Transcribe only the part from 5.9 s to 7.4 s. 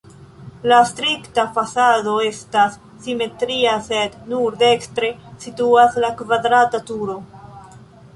la kvadrata turo.